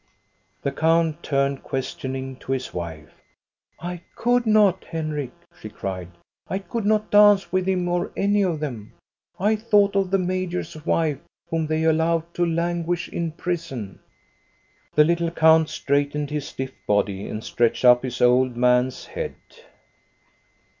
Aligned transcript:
The 0.63 0.71
count 0.71 1.21
turned 1.21 1.61
questioning 1.61 2.35
to 2.37 2.53
his 2.53 2.73
wife." 2.73 3.13
I 3.79 4.01
could 4.15 4.47
not, 4.47 4.83
Henrik," 4.83 5.29
she 5.55 5.69
cried." 5.69 6.07
I 6.47 6.57
could 6.57 6.87
not 6.87 7.11
dance 7.11 7.51
with 7.51 7.67
him 7.67 7.87
or 7.87 8.11
any 8.17 8.41
of 8.41 8.59
them. 8.59 8.93
I 9.39 9.55
thought 9.55 9.95
of 9.95 10.09
the 10.09 10.17
major's 10.17 10.75
wife, 10.87 11.19
whom 11.51 11.67
they 11.67 11.83
allowed 11.83 12.33
to 12.33 12.43
languish 12.43 13.09
in 13.09 13.33
prison." 13.33 13.99
The 14.95 15.03
little 15.03 15.29
count 15.29 15.69
straightened 15.69 16.31
his 16.31 16.47
stiff 16.47 16.71
body 16.87 17.27
and 17.27 17.43
stretched 17.43 17.85
up 17.85 18.01
his 18.01 18.21
old 18.21 18.57
man's 18.57 19.05
head. 19.05 19.35